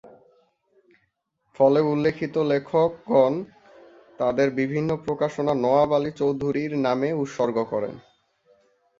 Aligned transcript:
ফলে 1.59 1.79
উল্লেখিত 1.83 2.35
লেখকগণ 2.51 3.33
তাদের 4.19 4.47
বিভিন্ন 4.51 4.89
প্রকাশনা 5.05 5.53
নওয়াব 5.55 5.91
আলী 5.93 6.11
চৌধুরীর 6.11 6.71
নামে 6.77 7.09
উৎসর্গ 7.13 7.57
করেন। 7.63 7.95